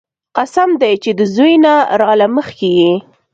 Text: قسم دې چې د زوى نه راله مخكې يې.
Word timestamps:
قسم 0.37 0.69
دې 0.81 0.91
چې 1.03 1.11
د 1.19 1.21
زوى 1.35 1.55
نه 1.65 1.73
راله 2.01 2.27
مخكې 2.35 2.69
يې. 2.79 2.93